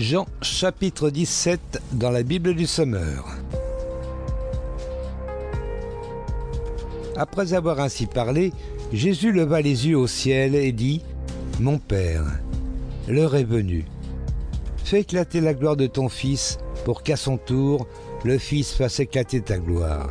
[0.00, 3.36] Jean chapitre 17 dans la Bible du Sommeur.
[7.18, 8.50] Après avoir ainsi parlé,
[8.94, 11.02] Jésus leva les yeux au ciel et dit,
[11.60, 12.24] Mon Père,
[13.08, 13.84] l'heure est venue.
[14.84, 16.56] Fais éclater la gloire de ton Fils
[16.86, 17.86] pour qu'à son tour,
[18.24, 20.08] le Fils fasse éclater ta gloire.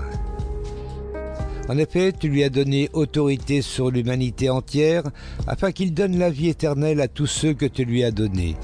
[1.67, 5.01] En effet, tu lui as donné autorité sur l'humanité entière,
[5.47, 8.55] afin qu'il donne la vie éternelle à tous ceux que tu lui as donnés.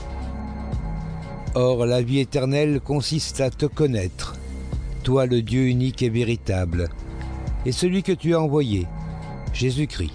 [1.58, 4.36] Or, la vie éternelle consiste à te connaître,
[5.04, 6.90] toi le Dieu unique et véritable,
[7.66, 8.88] et celui que tu as envoyé,
[9.54, 10.12] Jésus-Christ.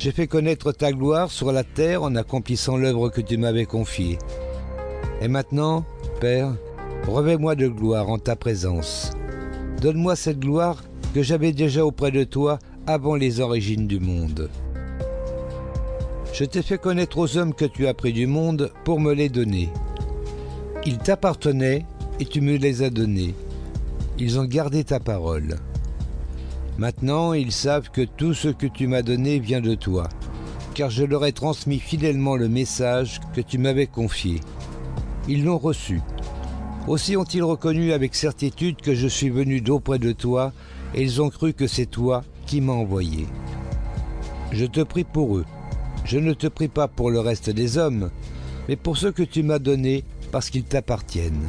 [0.00, 4.18] J'ai fait connaître ta gloire sur la terre en accomplissant l'œuvre que tu m'avais confiée.
[5.20, 5.84] Et maintenant,
[6.20, 6.52] Père,
[7.06, 9.12] revêt-moi de gloire en ta présence.
[9.80, 10.82] Donne-moi cette gloire
[11.14, 14.50] que j'avais déjà auprès de toi avant les origines du monde.
[16.38, 19.30] Je t'ai fait connaître aux hommes que tu as pris du monde pour me les
[19.30, 19.70] donner.
[20.84, 21.86] Ils t'appartenaient
[22.20, 23.34] et tu me les as donnés.
[24.18, 25.56] Ils ont gardé ta parole.
[26.76, 30.10] Maintenant ils savent que tout ce que tu m'as donné vient de toi,
[30.74, 34.42] car je leur ai transmis fidèlement le message que tu m'avais confié.
[35.28, 36.02] Ils l'ont reçu.
[36.86, 40.52] Aussi ont-ils reconnu avec certitude que je suis venu d'auprès de toi,
[40.94, 43.26] et ils ont cru que c'est toi qui m'as envoyé.
[44.52, 45.46] Je te prie pour eux.
[46.06, 48.10] Je ne te prie pas pour le reste des hommes,
[48.68, 51.48] mais pour ceux que tu m'as donnés parce qu'ils t'appartiennent.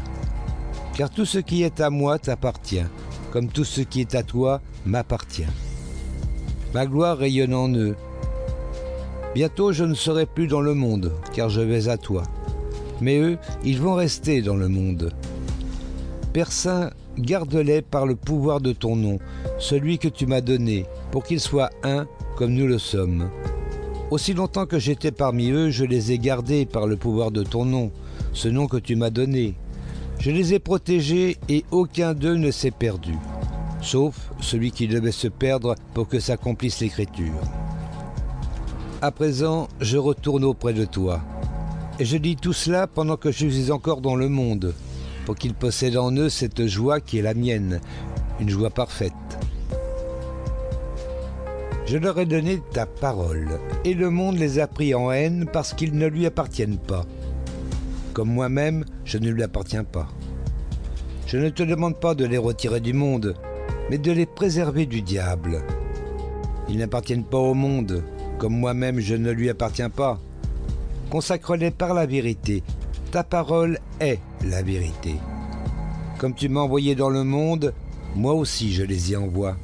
[0.96, 2.86] Car tout ce qui est à moi t'appartient,
[3.32, 5.46] comme tout ce qui est à toi m'appartient.
[6.74, 7.96] Ma gloire rayonne en eux.
[9.36, 12.24] Bientôt je ne serai plus dans le monde, car je vais à toi.
[13.00, 15.14] Mais eux, ils vont rester dans le monde.
[16.34, 19.20] Père Saint, garde-les par le pouvoir de ton nom,
[19.60, 23.30] celui que tu m'as donné, pour qu'ils soient un comme nous le sommes.
[24.10, 27.66] Aussi longtemps que j'étais parmi eux, je les ai gardés par le pouvoir de ton
[27.66, 27.92] nom,
[28.32, 29.56] ce nom que tu m'as donné.
[30.20, 33.16] Je les ai protégés et aucun d'eux ne s'est perdu,
[33.82, 37.42] sauf celui qui devait se perdre pour que s'accomplisse l'Écriture.
[39.02, 41.20] À présent, je retourne auprès de toi.
[42.00, 44.74] Et je dis tout cela pendant que je suis encore dans le monde,
[45.26, 47.82] pour qu'ils possèdent en eux cette joie qui est la mienne,
[48.40, 49.12] une joie parfaite.
[51.88, 55.74] Je leur ai donné ta parole, et le monde les a pris en haine parce
[55.74, 57.06] qu'ils ne lui appartiennent pas.
[58.12, 60.10] Comme moi-même, je ne lui appartiens pas.
[61.28, 63.36] Je ne te demande pas de les retirer du monde,
[63.90, 65.64] mais de les préserver du diable.
[66.68, 68.04] Ils n'appartiennent pas au monde,
[68.38, 70.20] comme moi-même je ne lui appartiens pas.
[71.10, 72.64] Consacre-les par la vérité.
[73.12, 75.16] Ta parole est la vérité.
[76.18, 77.74] Comme tu m'as envoyé dans le monde,
[78.14, 79.56] moi aussi je les y envoie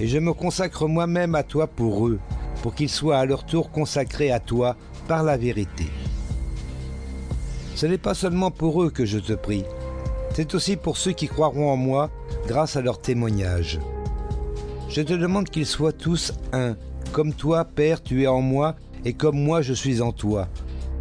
[0.00, 2.18] et je me consacre moi-même à toi pour eux,
[2.62, 4.76] pour qu'ils soient à leur tour consacrés à toi
[5.08, 5.86] par la vérité.
[7.74, 9.64] Ce n'est pas seulement pour eux que je te prie,
[10.34, 12.10] c'est aussi pour ceux qui croiront en moi
[12.46, 13.78] grâce à leur témoignage.
[14.88, 16.76] Je te demande qu'ils soient tous un,
[17.12, 20.48] comme toi, Père, tu es en moi, et comme moi je suis en toi.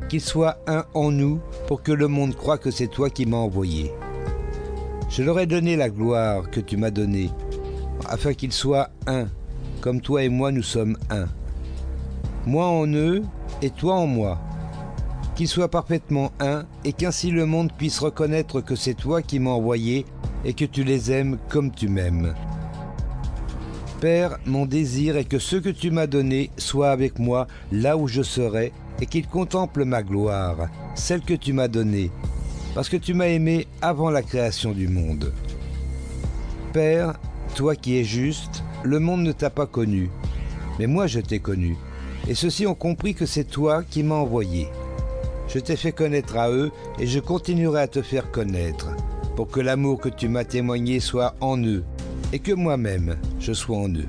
[0.09, 3.37] Qu'ils soient un en nous, pour que le monde croie que c'est toi qui m'as
[3.37, 3.91] envoyé.
[5.09, 7.29] Je leur ai donné la gloire que tu m'as donnée,
[8.09, 9.27] afin qu'ils soient un,
[9.81, 11.25] comme toi et moi nous sommes un.
[12.45, 13.23] Moi en eux
[13.61, 14.39] et toi en moi.
[15.35, 19.51] Qu'ils soient parfaitement un et qu'ainsi le monde puisse reconnaître que c'est toi qui m'as
[19.51, 20.05] envoyé
[20.45, 22.33] et que tu les aimes comme tu m'aimes.
[23.99, 28.07] Père, mon désir est que ce que tu m'as donné soit avec moi là où
[28.07, 32.11] je serai et qu'ils contemplent ma gloire, celle que tu m'as donnée,
[32.73, 35.33] parce que tu m'as aimé avant la création du monde.
[36.73, 37.13] Père,
[37.51, 40.09] toi qui es juste, le monde ne t'a pas connu,
[40.79, 41.77] mais moi je t'ai connu,
[42.27, 44.67] et ceux-ci ont compris que c'est toi qui m'as envoyé.
[45.47, 48.89] Je t'ai fait connaître à eux, et je continuerai à te faire connaître,
[49.35, 51.83] pour que l'amour que tu m'as témoigné soit en eux,
[52.33, 54.07] et que moi-même je sois en eux.